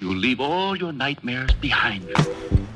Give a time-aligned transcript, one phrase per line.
[0.00, 2.69] You'll leave all your nightmares behind you.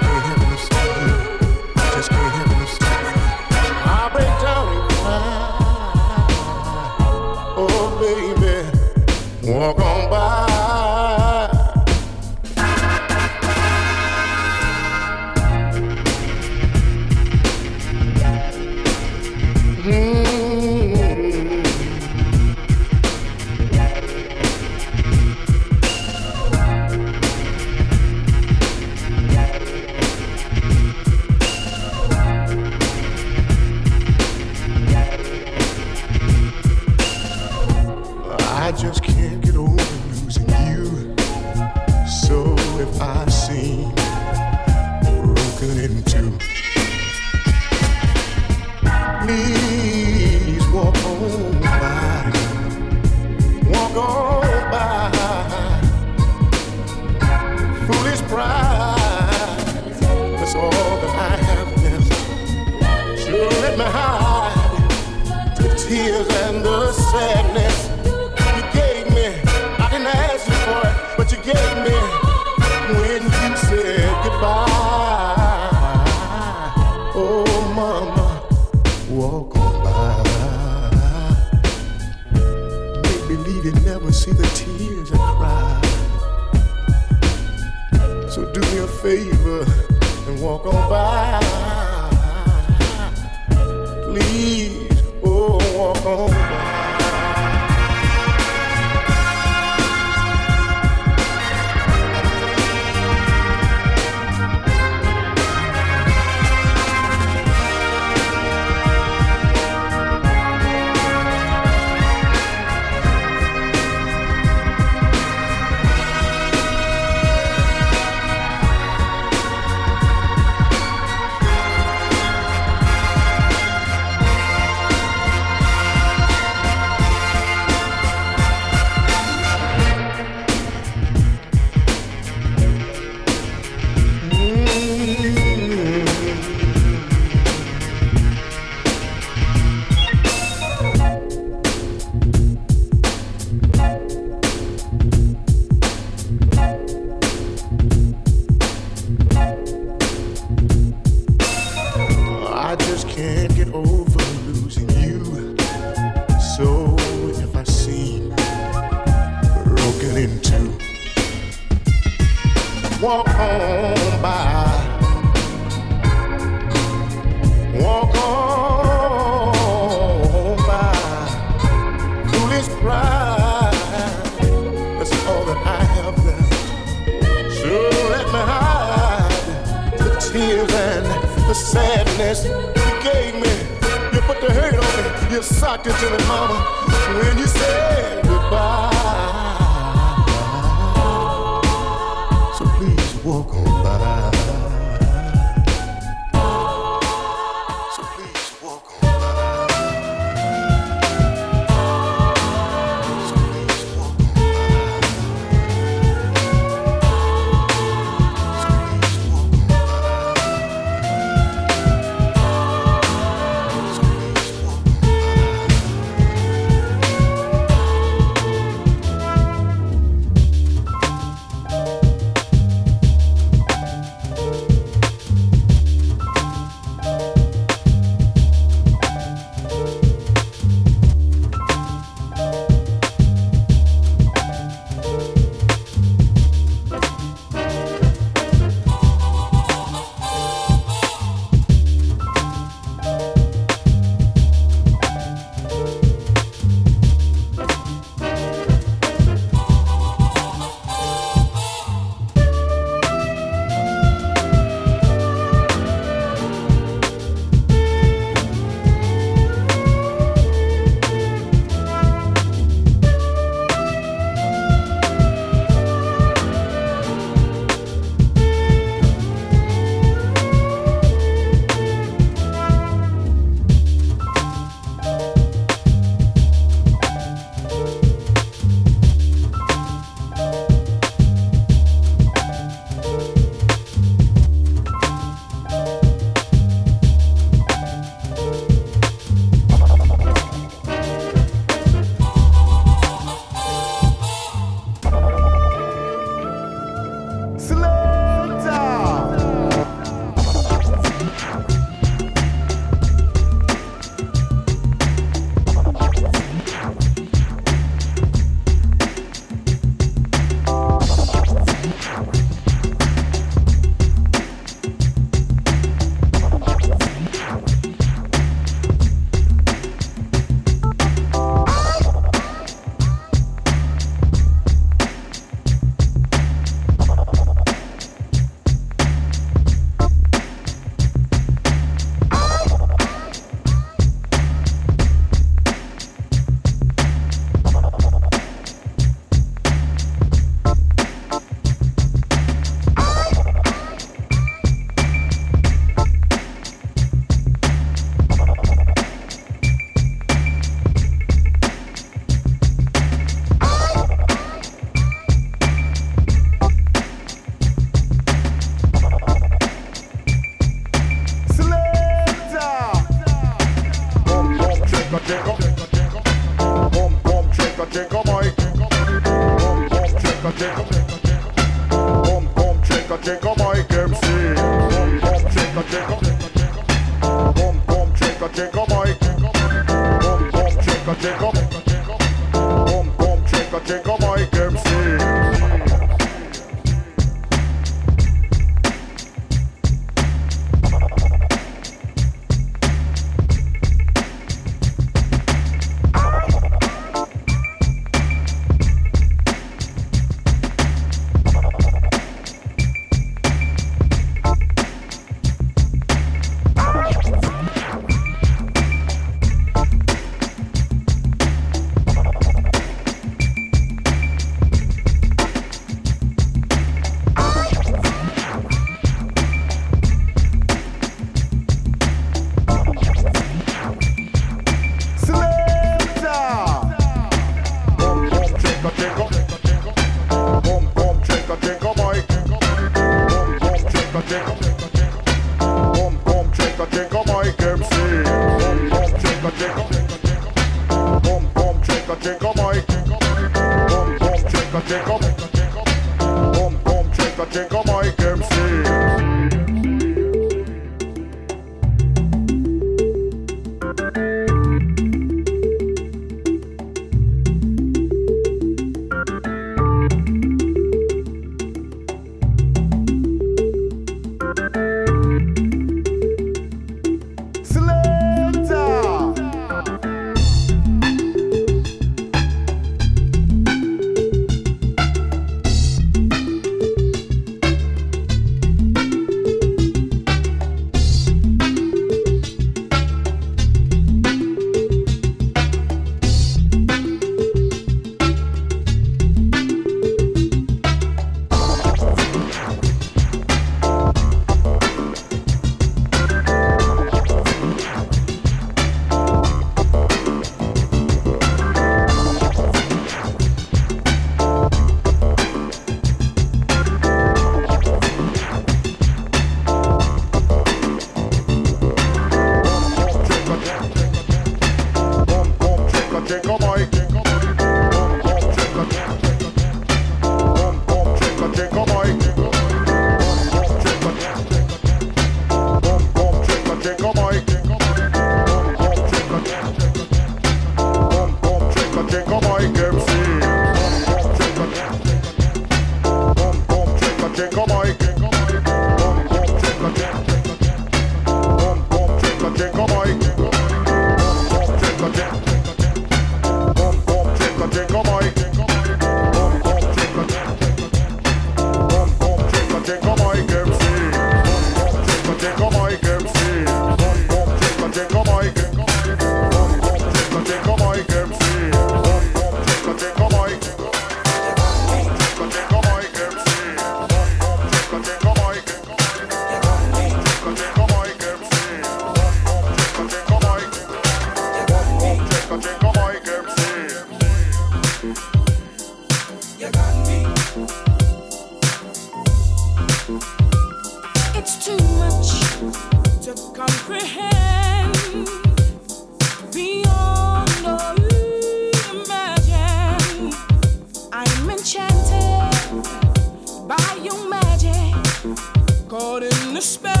[599.61, 600.00] spell.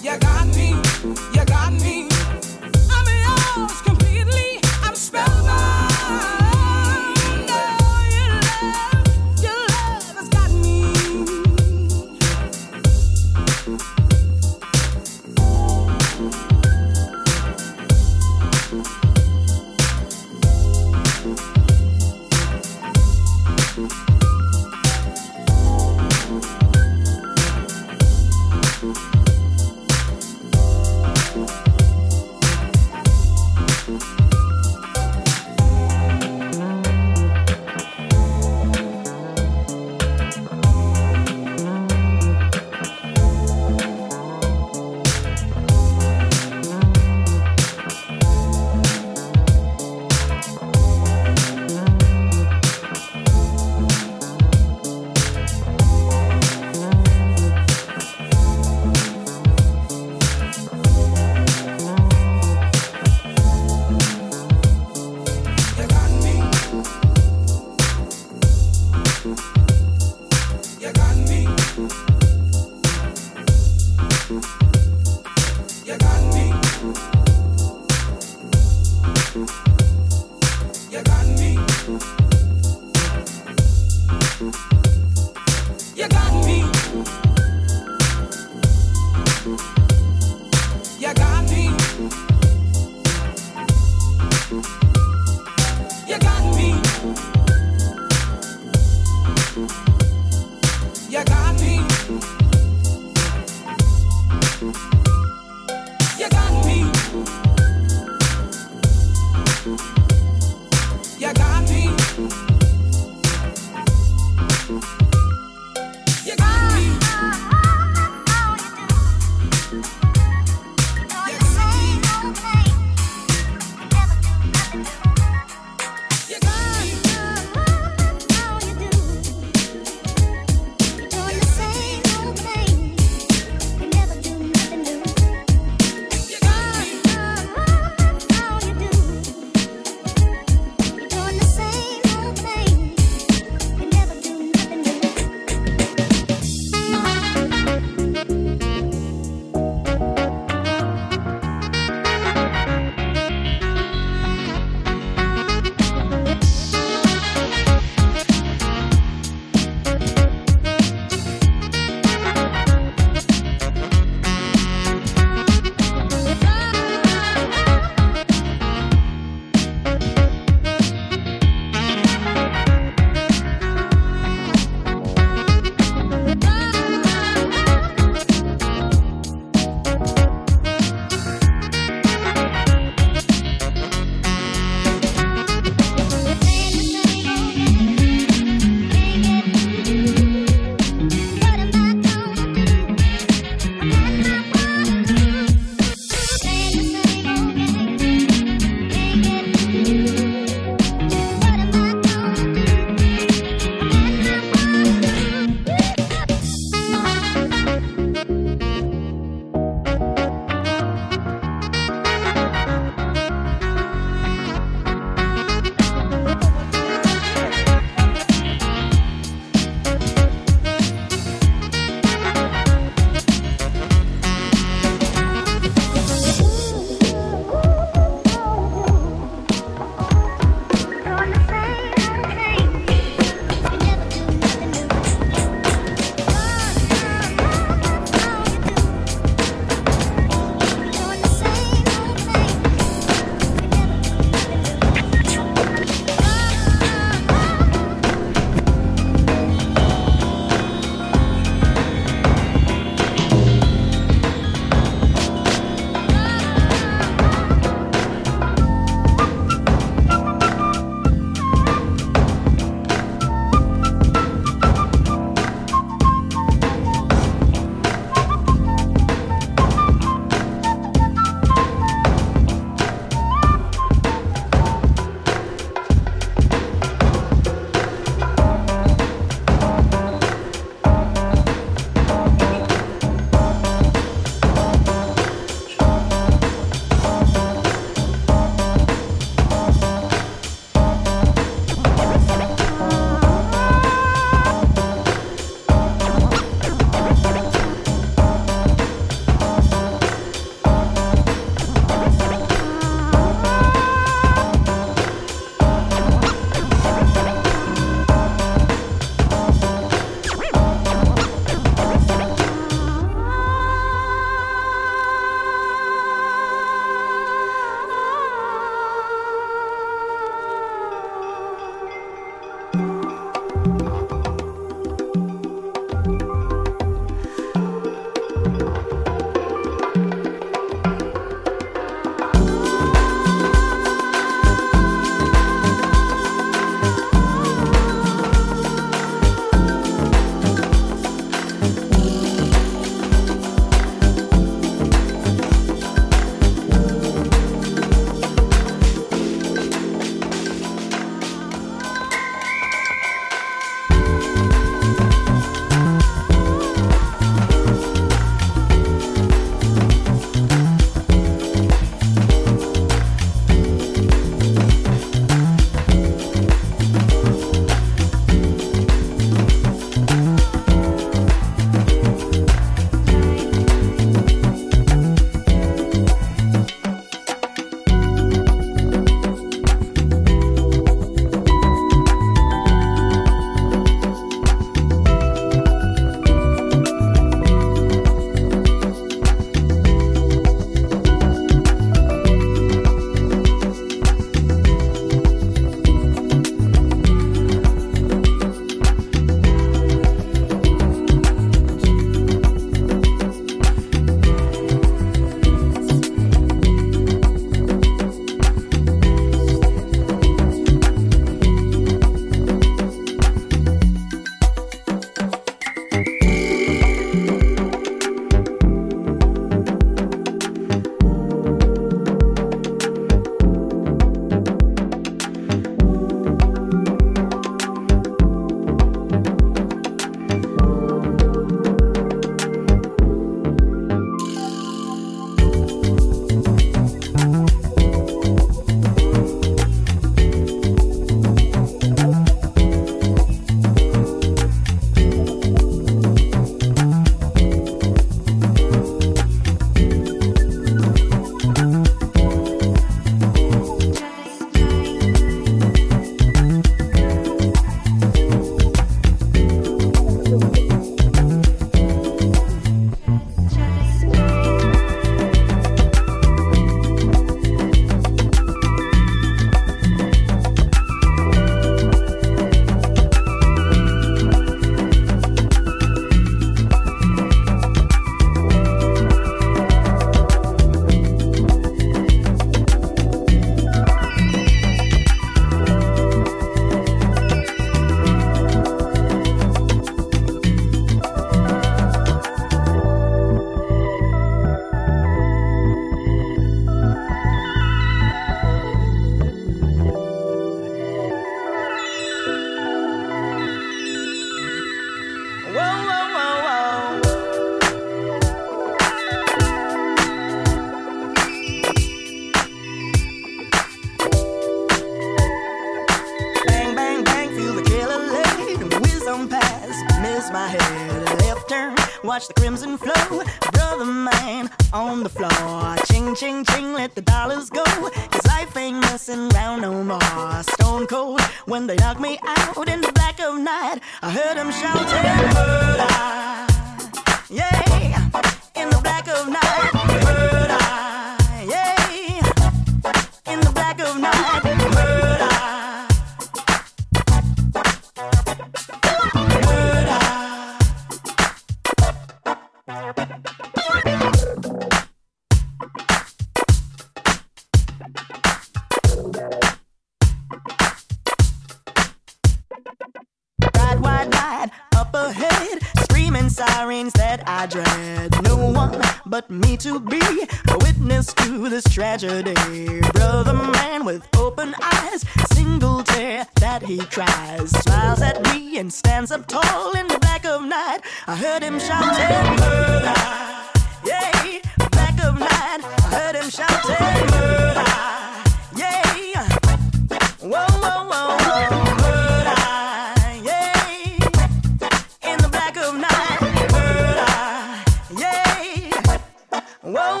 [599.82, 600.00] Run,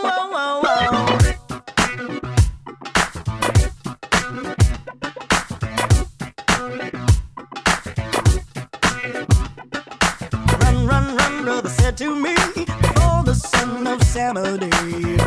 [10.86, 14.70] run, run, brother said to me, before the sun of Saturday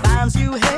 [0.04, 0.74] finds you here.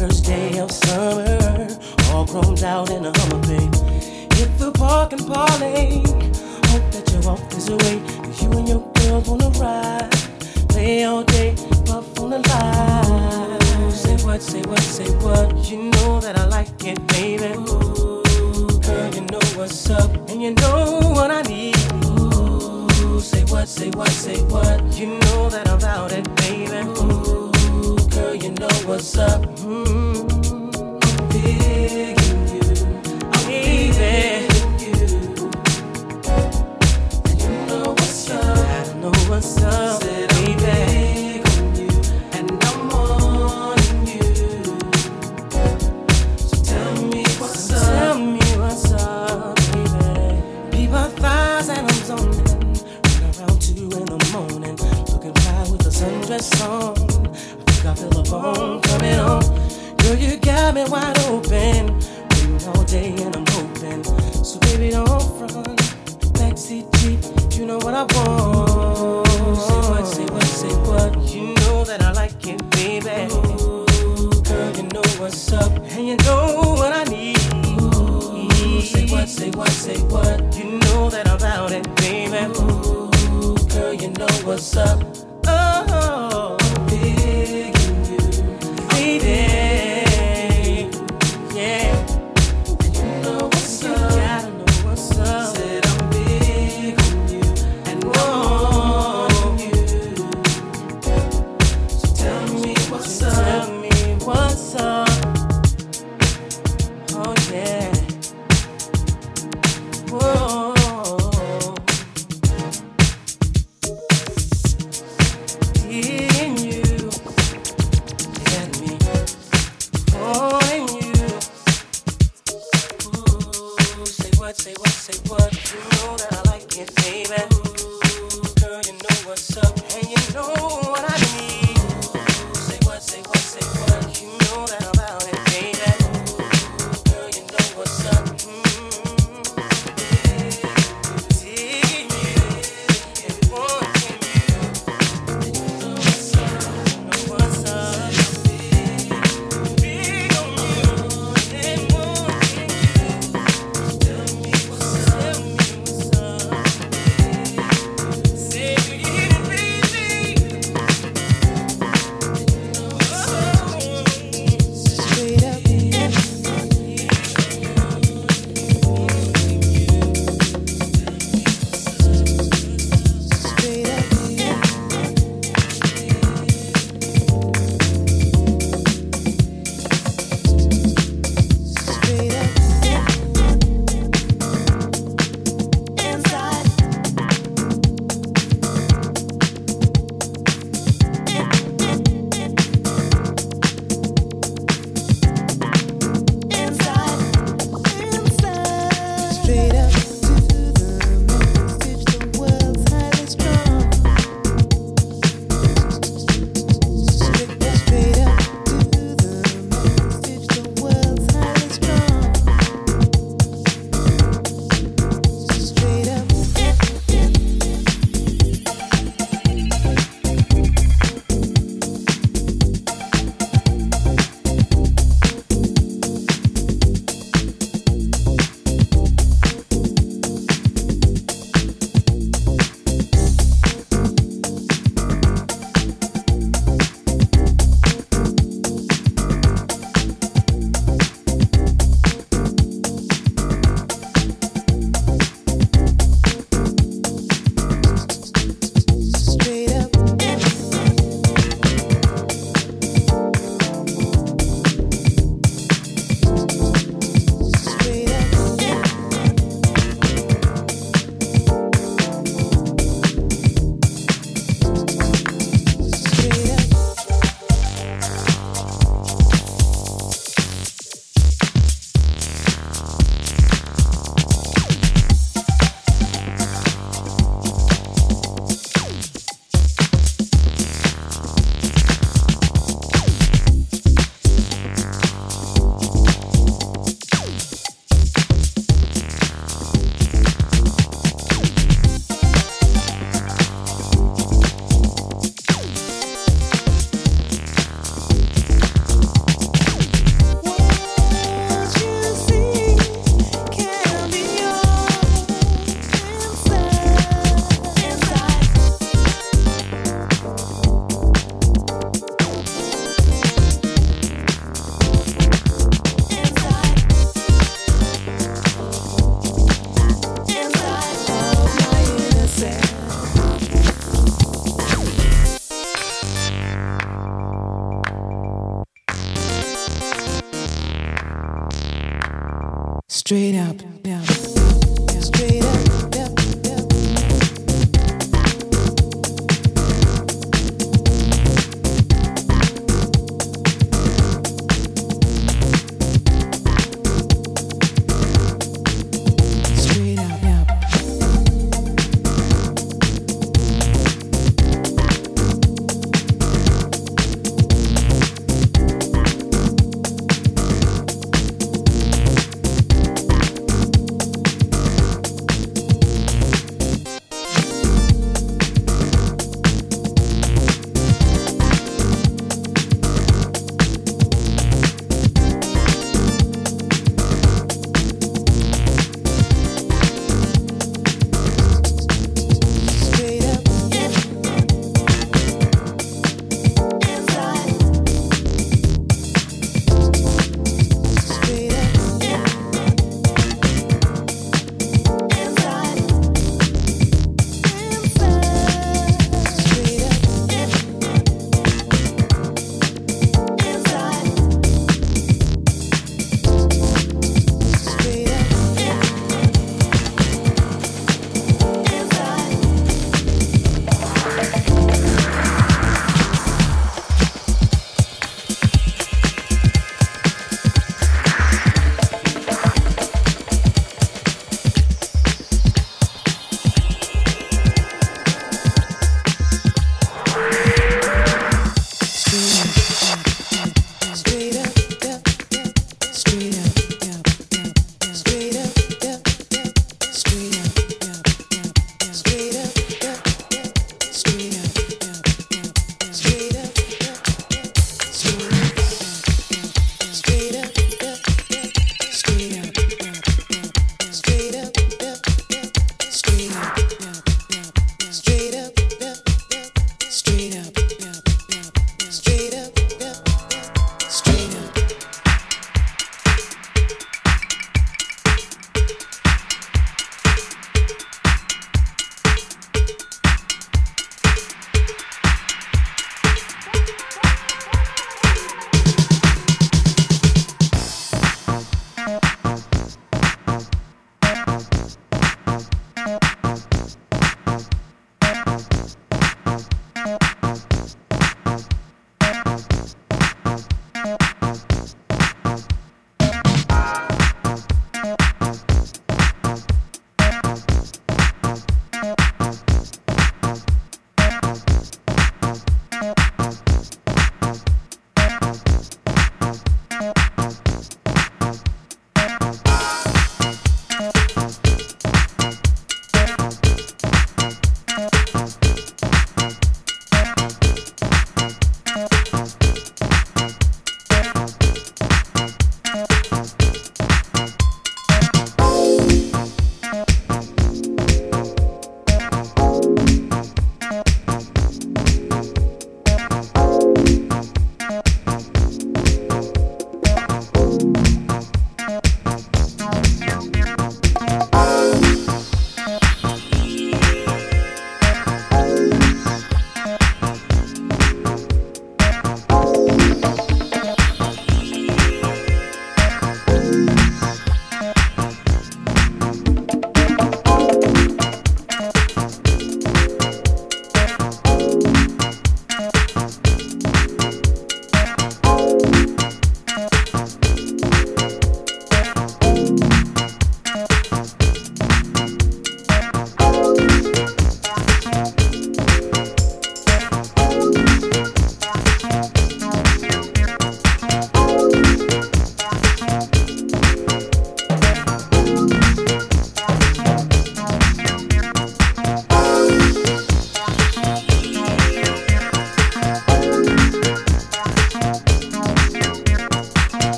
[0.00, 1.68] first day of summer,
[2.08, 3.74] all grown out in a hummer, babe.
[4.32, 6.00] Hit the park and parlay.
[6.72, 8.00] Hope that you walk this away.
[8.24, 10.10] Cause you and your girls wanna ride.
[10.70, 13.60] Play all day, puff on the line.
[13.82, 15.70] Ooh, say what, say what, say what.
[15.70, 17.52] You know that I like it, baby.
[17.68, 18.22] Ooh,
[18.80, 21.76] girl, you know what's up, and you know what I need.
[22.06, 24.80] Ooh, say what, say what, say what.
[24.98, 26.88] You know that I'm about it, baby.
[26.88, 27.39] Ooh,
[28.30, 29.42] girl, you know what's up.
[29.42, 30.28] Mm-hmm.
[33.32, 34.46] I'm you,
[37.38, 38.58] you know what's up.
[38.58, 39.99] I know what's up.
[57.90, 59.42] I feel the phone coming on.
[59.96, 61.98] Girl, you got me wide open.
[62.30, 64.04] Waiting all day and I'm hoping.
[64.44, 65.76] So baby, don't front.
[66.38, 69.26] Backseat Jeep, you know what I want.
[69.58, 71.34] Say what, say what, say what.
[71.34, 73.26] You know that I like it, baby.
[73.34, 77.38] Ooh, girl, you know what's up and you know what I need.
[77.82, 80.56] Ooh, say what, say what, say what.
[80.56, 82.38] You know that about it, baby.
[82.54, 85.02] Ooh, girl, you know what's up.
[85.48, 86.29] Oh.